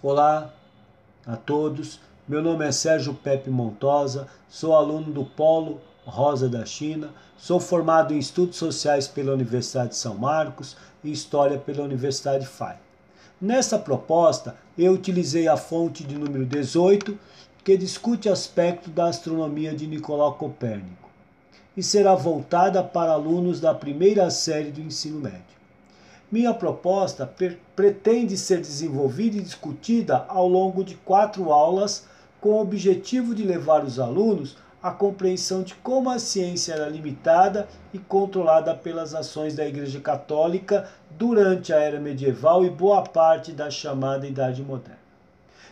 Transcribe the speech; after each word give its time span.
Olá 0.00 0.54
a 1.26 1.34
todos, 1.34 1.98
meu 2.28 2.40
nome 2.40 2.64
é 2.64 2.70
Sérgio 2.70 3.14
Pepe 3.14 3.50
Montosa, 3.50 4.28
sou 4.48 4.76
aluno 4.76 5.12
do 5.12 5.24
Polo 5.24 5.80
Rosa 6.06 6.48
da 6.48 6.64
China, 6.64 7.10
sou 7.36 7.58
formado 7.58 8.14
em 8.14 8.18
Estudos 8.20 8.58
Sociais 8.58 9.08
pela 9.08 9.32
Universidade 9.32 9.88
de 9.88 9.96
São 9.96 10.14
Marcos 10.14 10.76
e 11.02 11.10
História 11.10 11.58
pela 11.58 11.82
Universidade 11.82 12.46
FAI. 12.46 12.78
Nessa 13.40 13.76
proposta, 13.76 14.54
eu 14.78 14.92
utilizei 14.92 15.48
a 15.48 15.56
fonte 15.56 16.04
de 16.04 16.16
número 16.16 16.46
18, 16.46 17.18
que 17.64 17.76
discute 17.76 18.28
aspectos 18.28 18.94
da 18.94 19.06
astronomia 19.06 19.74
de 19.74 19.88
Nicolau 19.88 20.34
Copérnico, 20.34 21.10
e 21.76 21.82
será 21.82 22.14
voltada 22.14 22.84
para 22.84 23.10
alunos 23.10 23.58
da 23.58 23.74
primeira 23.74 24.30
série 24.30 24.70
do 24.70 24.80
ensino 24.80 25.18
médio. 25.18 25.57
Minha 26.30 26.52
proposta 26.52 27.26
pretende 27.74 28.36
ser 28.36 28.60
desenvolvida 28.60 29.38
e 29.38 29.42
discutida 29.42 30.26
ao 30.28 30.46
longo 30.46 30.84
de 30.84 30.94
quatro 30.94 31.50
aulas, 31.50 32.06
com 32.38 32.50
o 32.50 32.60
objetivo 32.60 33.34
de 33.34 33.42
levar 33.42 33.82
os 33.82 33.98
alunos 33.98 34.56
à 34.82 34.90
compreensão 34.90 35.62
de 35.62 35.74
como 35.76 36.10
a 36.10 36.18
ciência 36.18 36.74
era 36.74 36.88
limitada 36.88 37.66
e 37.94 37.98
controlada 37.98 38.74
pelas 38.74 39.14
ações 39.14 39.54
da 39.54 39.66
Igreja 39.66 40.00
Católica 40.00 40.88
durante 41.10 41.72
a 41.72 41.78
era 41.78 41.98
medieval 41.98 42.62
e 42.62 42.68
boa 42.68 43.02
parte 43.02 43.50
da 43.50 43.70
chamada 43.70 44.26
Idade 44.26 44.62
Moderna. 44.62 45.07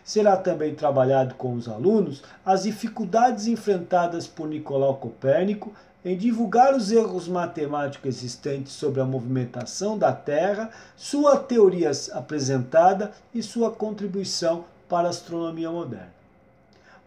Será 0.07 0.37
também 0.37 0.73
trabalhado 0.73 1.35
com 1.35 1.55
os 1.55 1.69
alunos 1.69 2.23
as 2.45 2.63
dificuldades 2.63 3.49
enfrentadas 3.49 4.25
por 4.25 4.47
Nicolau 4.47 4.99
Copérnico 4.99 5.73
em 6.05 6.17
divulgar 6.17 6.77
os 6.77 6.93
erros 6.93 7.27
matemáticos 7.27 8.11
existentes 8.11 8.73
sobre 8.73 9.01
a 9.01 9.05
movimentação 9.05 9.99
da 9.99 10.13
Terra, 10.13 10.71
sua 10.97 11.37
teoria 11.37 11.91
apresentada 12.13 13.11
e 13.35 13.43
sua 13.43 13.73
contribuição 13.73 14.65
para 14.89 15.09
a 15.09 15.11
astronomia 15.11 15.73
moderna. 15.73 16.15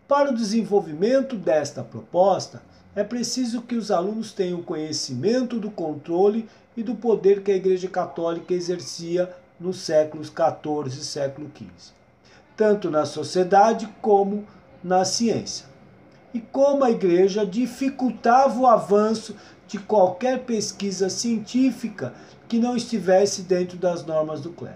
Para 0.06 0.32
o 0.32 0.36
desenvolvimento 0.36 1.38
desta 1.38 1.82
proposta, 1.82 2.62
é 2.94 3.04
preciso 3.06 3.62
que 3.62 3.76
os 3.76 3.92
alunos 3.92 4.34
tenham 4.34 4.62
conhecimento 4.62 5.58
do 5.58 5.72
controle 5.72 6.50
e 6.76 6.84
do 6.84 6.96
poder 6.96 7.44
que 7.44 7.52
a 7.52 7.56
Igreja 7.56 7.88
Católica 7.88 8.54
exercia 8.54 9.34
nos 9.58 9.80
séculos 9.80 10.28
XIV 10.28 11.00
e 11.00 11.06
século 11.06 11.50
XV, 11.56 11.94
tanto 12.60 12.92
na 12.92 13.06
sociedade 13.06 13.88
como 14.02 14.44
na 14.84 15.06
ciência 15.06 15.66
e 16.34 16.42
como 16.42 16.84
a 16.84 16.92
igreja 16.92 17.46
dificultava 17.46 18.60
o 18.60 18.68
avanço 18.68 19.34
de 19.66 19.80
qualquer 19.80 20.40
pesquisa 20.40 21.10
científica 21.10 22.14
que 22.50 22.60
não 22.60 22.76
estivesse 22.76 23.44
dentro 23.44 23.78
das 23.78 24.06
normas 24.06 24.42
do 24.42 24.50
clero. 24.50 24.76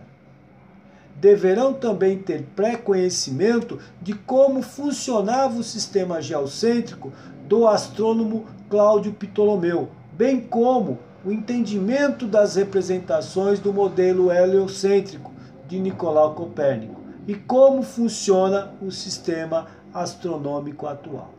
Deverão 1.17 1.73
também 1.73 2.17
ter 2.17 2.43
pré-conhecimento 2.55 3.77
de 4.01 4.13
como 4.13 4.61
funcionava 4.61 5.59
o 5.59 5.63
sistema 5.63 6.21
geocêntrico 6.21 7.11
do 7.49 7.67
astrônomo 7.67 8.45
Cláudio 8.69 9.11
Ptolomeu, 9.11 9.89
bem 10.13 10.39
como 10.39 10.99
o 11.25 11.33
entendimento 11.33 12.27
das 12.27 12.55
representações 12.55 13.59
do 13.59 13.73
modelo 13.73 14.31
heliocêntrico 14.31 15.33
de 15.67 15.79
Nicolau 15.79 16.33
Copérnico 16.33 17.02
e 17.27 17.35
como 17.35 17.83
funciona 17.83 18.73
o 18.81 18.91
sistema 18.91 19.67
astronômico 19.93 20.87
atual. 20.87 21.29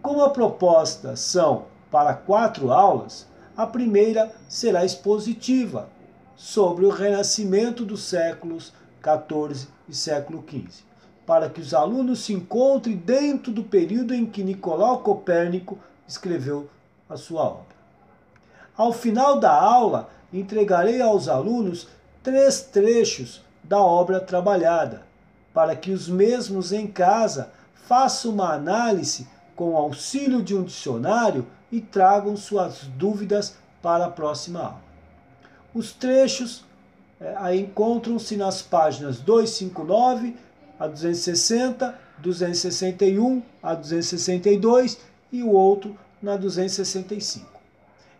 Como 0.00 0.22
a 0.22 0.30
proposta 0.30 1.16
são 1.16 1.66
para 1.90 2.14
quatro 2.14 2.70
aulas, 2.70 3.26
a 3.56 3.66
primeira 3.66 4.32
será 4.48 4.84
expositiva 4.84 5.88
sobre 6.36 6.84
o 6.86 6.90
renascimento 6.90 7.84
dos 7.84 8.04
séculos 8.04 8.72
XIV 9.02 9.66
e 9.88 9.94
século 9.94 10.44
XV, 10.48 10.84
para 11.26 11.50
que 11.50 11.60
os 11.60 11.74
alunos 11.74 12.20
se 12.20 12.32
encontrem 12.32 12.96
dentro 12.96 13.50
do 13.50 13.64
período 13.64 14.14
em 14.14 14.24
que 14.24 14.44
Nicolau 14.44 15.00
Copérnico 15.00 15.78
escreveu 16.06 16.70
a 17.08 17.16
sua 17.16 17.42
obra. 17.42 17.78
Ao 18.76 18.92
final 18.92 19.40
da 19.40 19.52
aula, 19.52 20.08
entregarei 20.32 21.02
aos 21.02 21.26
alunos 21.26 21.88
três 22.22 22.60
trechos 22.60 23.42
da 23.68 23.78
obra 23.78 24.18
trabalhada, 24.18 25.02
para 25.52 25.76
que 25.76 25.90
os 25.90 26.08
mesmos 26.08 26.72
em 26.72 26.86
casa 26.86 27.50
façam 27.86 28.32
uma 28.32 28.54
análise 28.54 29.28
com 29.54 29.76
auxílio 29.76 30.42
de 30.42 30.54
um 30.54 30.62
dicionário 30.62 31.46
e 31.70 31.80
tragam 31.80 32.36
suas 32.36 32.84
dúvidas 32.96 33.56
para 33.82 34.06
a 34.06 34.10
próxima 34.10 34.60
aula. 34.60 34.88
Os 35.74 35.92
trechos 35.92 36.64
é, 37.20 37.56
encontram-se 37.56 38.36
nas 38.36 38.62
páginas 38.62 39.20
259 39.20 40.36
a 40.78 40.86
260, 40.86 41.98
261 42.18 43.42
a 43.62 43.74
262 43.74 44.98
e 45.30 45.42
o 45.42 45.50
outro 45.50 45.96
na 46.22 46.36
265, 46.36 47.46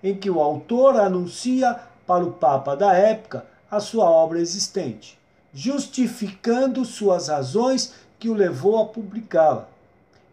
em 0.02 0.14
que 0.14 0.28
o 0.28 0.40
autor 0.40 0.96
anuncia 0.96 1.78
para 2.06 2.24
o 2.24 2.32
Papa 2.32 2.76
da 2.76 2.92
época 2.92 3.46
a 3.70 3.80
sua 3.80 4.08
obra 4.10 4.40
existente, 4.40 5.18
justificando 5.52 6.84
suas 6.84 7.28
razões 7.28 7.94
que 8.18 8.28
o 8.28 8.34
levou 8.34 8.80
a 8.80 8.86
publicá-la 8.86 9.68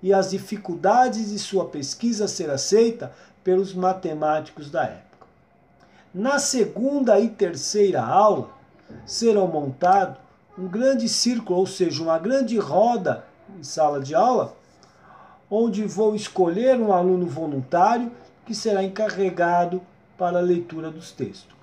e 0.02 0.14
as 0.14 0.31
dificuldades 0.31 1.30
de 1.30 1.40
sua 1.40 1.66
pesquisa 1.66 2.28
ser 2.28 2.50
aceita 2.50 3.12
pelos 3.44 3.74
matemáticos 3.74 4.70
da 4.70 4.84
época. 4.84 5.28
Na 6.14 6.40
segunda 6.40 7.20
e 7.20 7.30
terceira 7.30 8.04
aula 8.04 8.50
serão 9.06 9.48
montados 9.48 10.18
um 10.58 10.68
grande 10.68 11.09
círculo, 11.09 11.59
ou 11.59 11.68
seja, 11.68 12.02
uma 12.02 12.18
grande 12.18 12.58
roda 12.58 13.25
em 13.58 13.64
sala 13.64 14.00
de 14.00 14.16
aula, 14.16 14.56
onde 15.50 15.86
vou 15.86 16.16
escolher 16.16 16.80
um 16.80 16.94
aluno 16.94 17.28
voluntário 17.28 18.12
que 18.46 18.56
será 18.56 18.84
encarregado 18.84 19.81
para 20.18 20.38
a 20.38 20.42
leitura 20.42 20.90
dos 20.90 21.12
textos. 21.12 21.54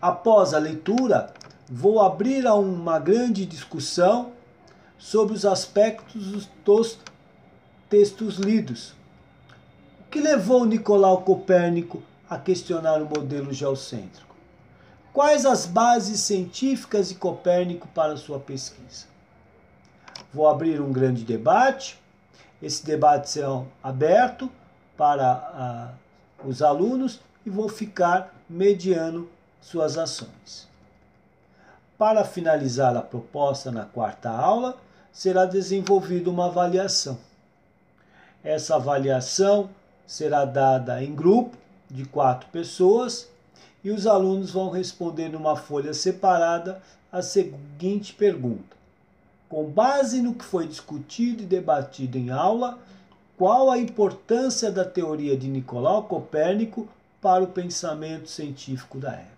Após 0.00 0.52
a 0.52 0.58
leitura, 0.58 1.32
vou 1.68 2.00
abrir 2.00 2.46
a 2.46 2.54
uma 2.54 2.98
grande 2.98 3.44
discussão 3.44 4.32
sobre 4.96 5.34
os 5.34 5.44
aspectos 5.44 6.48
dos 6.64 6.98
textos 7.88 8.36
lidos. 8.36 8.94
O 10.00 10.10
que 10.10 10.20
levou 10.20 10.64
Nicolau 10.64 11.22
Copérnico 11.22 12.02
a 12.28 12.38
questionar 12.38 13.02
o 13.02 13.06
modelo 13.06 13.52
geocêntrico? 13.52 14.34
Quais 15.12 15.44
as 15.44 15.66
bases 15.66 16.20
científicas 16.20 17.10
de 17.10 17.16
Copérnico 17.16 17.86
para 17.88 18.16
sua 18.16 18.38
pesquisa? 18.38 19.06
Vou 20.32 20.48
abrir 20.48 20.80
um 20.80 20.92
grande 20.92 21.24
debate. 21.24 21.98
Esse 22.62 22.84
debate 22.84 23.30
será 23.30 23.62
aberto 23.82 24.50
para 24.96 25.94
uh, 26.44 26.48
os 26.48 26.62
alunos 26.62 27.20
e 27.44 27.50
vou 27.50 27.68
ficar 27.68 28.34
mediando 28.48 29.28
suas 29.60 29.96
ações. 29.96 30.67
Para 31.98 32.24
finalizar 32.24 32.96
a 32.96 33.02
proposta 33.02 33.72
na 33.72 33.84
quarta 33.84 34.30
aula, 34.30 34.76
será 35.12 35.44
desenvolvida 35.44 36.30
uma 36.30 36.46
avaliação. 36.46 37.18
Essa 38.44 38.76
avaliação 38.76 39.68
será 40.06 40.44
dada 40.44 41.02
em 41.02 41.12
grupo 41.12 41.56
de 41.90 42.04
quatro 42.04 42.48
pessoas 42.50 43.28
e 43.82 43.90
os 43.90 44.06
alunos 44.06 44.52
vão 44.52 44.70
responder 44.70 45.28
numa 45.28 45.56
folha 45.56 45.92
separada 45.92 46.80
a 47.10 47.20
seguinte 47.20 48.12
pergunta: 48.14 48.76
Com 49.48 49.64
base 49.64 50.22
no 50.22 50.34
que 50.34 50.44
foi 50.44 50.68
discutido 50.68 51.42
e 51.42 51.46
debatido 51.46 52.16
em 52.16 52.30
aula, 52.30 52.78
qual 53.36 53.72
a 53.72 53.78
importância 53.78 54.70
da 54.70 54.84
teoria 54.84 55.36
de 55.36 55.48
Nicolau 55.48 56.04
Copérnico 56.04 56.88
para 57.20 57.42
o 57.42 57.48
pensamento 57.48 58.30
científico 58.30 58.98
da 58.98 59.14
época? 59.14 59.37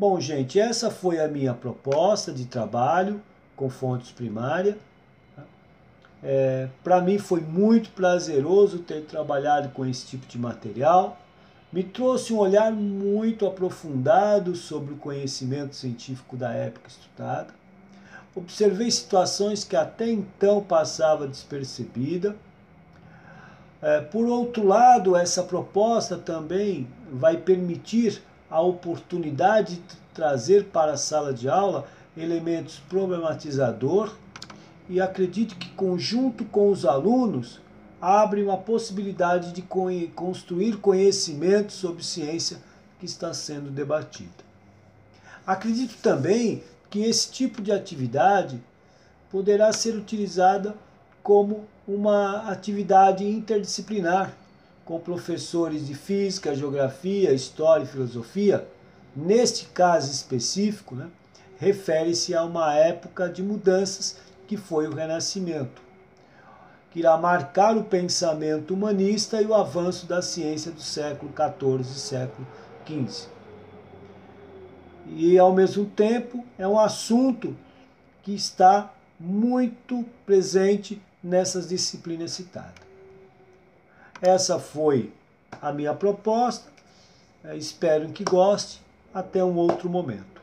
Bom, 0.00 0.18
gente, 0.18 0.58
essa 0.58 0.90
foi 0.90 1.20
a 1.20 1.28
minha 1.28 1.52
proposta 1.52 2.32
de 2.32 2.46
trabalho 2.46 3.20
com 3.54 3.68
fontes 3.68 4.10
primárias. 4.10 4.76
É, 6.22 6.70
Para 6.82 7.02
mim 7.02 7.18
foi 7.18 7.42
muito 7.42 7.90
prazeroso 7.90 8.78
ter 8.78 9.02
trabalhado 9.02 9.68
com 9.74 9.84
esse 9.84 10.06
tipo 10.06 10.26
de 10.26 10.38
material. 10.38 11.18
Me 11.70 11.84
trouxe 11.84 12.32
um 12.32 12.38
olhar 12.38 12.72
muito 12.72 13.44
aprofundado 13.44 14.56
sobre 14.56 14.94
o 14.94 14.96
conhecimento 14.96 15.76
científico 15.76 16.34
da 16.34 16.50
época 16.50 16.88
estudada. 16.88 17.48
Observei 18.34 18.90
situações 18.90 19.64
que 19.64 19.76
até 19.76 20.10
então 20.10 20.62
passava 20.62 21.28
despercebida. 21.28 22.34
É, 23.82 24.00
por 24.00 24.24
outro 24.24 24.66
lado, 24.66 25.14
essa 25.14 25.42
proposta 25.42 26.16
também 26.16 26.88
vai 27.12 27.36
permitir 27.36 28.22
a 28.50 28.60
oportunidade 28.60 29.76
de 29.76 29.96
trazer 30.12 30.64
para 30.64 30.92
a 30.92 30.96
sala 30.96 31.32
de 31.32 31.48
aula 31.48 31.86
elementos 32.16 32.80
problematizador 32.88 34.14
e 34.88 35.00
acredito 35.00 35.54
que 35.54 35.70
conjunto 35.70 36.44
com 36.44 36.70
os 36.70 36.84
alunos 36.84 37.60
abre 38.00 38.42
uma 38.42 38.56
possibilidade 38.56 39.52
de 39.52 39.62
construir 40.14 40.78
conhecimento 40.78 41.72
sobre 41.72 42.02
ciência 42.02 42.58
que 42.98 43.06
está 43.06 43.32
sendo 43.32 43.70
debatida. 43.70 44.50
Acredito 45.46 45.96
também 46.02 46.62
que 46.88 47.00
esse 47.04 47.30
tipo 47.30 47.62
de 47.62 47.70
atividade 47.70 48.60
poderá 49.30 49.72
ser 49.72 49.94
utilizada 49.94 50.74
como 51.22 51.64
uma 51.86 52.50
atividade 52.50 53.24
interdisciplinar, 53.24 54.32
com 54.90 54.98
professores 54.98 55.86
de 55.86 55.94
física, 55.94 56.52
geografia, 56.52 57.32
história 57.32 57.84
e 57.84 57.86
filosofia. 57.86 58.66
Neste 59.14 59.66
caso 59.66 60.10
específico, 60.10 60.96
né, 60.96 61.08
refere-se 61.60 62.34
a 62.34 62.42
uma 62.42 62.74
época 62.74 63.28
de 63.28 63.40
mudanças 63.40 64.16
que 64.48 64.56
foi 64.56 64.88
o 64.88 64.92
Renascimento, 64.92 65.80
que 66.90 66.98
irá 66.98 67.16
marcar 67.16 67.76
o 67.76 67.84
pensamento 67.84 68.74
humanista 68.74 69.40
e 69.40 69.46
o 69.46 69.54
avanço 69.54 70.06
da 70.06 70.20
ciência 70.20 70.72
do 70.72 70.80
século 70.80 71.32
XIV 71.36 71.82
e 71.82 71.84
século 71.84 72.48
XV. 72.84 73.28
E, 75.06 75.38
ao 75.38 75.54
mesmo 75.54 75.84
tempo, 75.84 76.44
é 76.58 76.66
um 76.66 76.80
assunto 76.80 77.56
que 78.24 78.34
está 78.34 78.92
muito 79.20 80.04
presente 80.26 81.00
nessas 81.22 81.68
disciplinas 81.68 82.32
citadas. 82.32 82.89
Essa 84.20 84.58
foi 84.58 85.12
a 85.60 85.72
minha 85.72 85.94
proposta. 85.94 86.70
Espero 87.54 88.08
que 88.10 88.24
goste. 88.24 88.80
Até 89.12 89.42
um 89.42 89.56
outro 89.56 89.88
momento. 89.88 90.40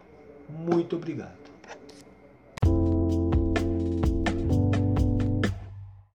Muito 0.49 0.95
obrigado. 0.95 1.46